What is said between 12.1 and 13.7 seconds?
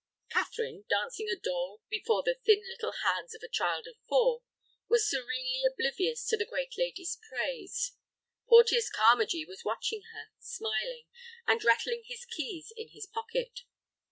keys in his pocket.